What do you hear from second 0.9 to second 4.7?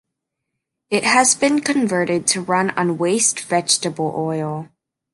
has been converted to run on waste vegetable oil.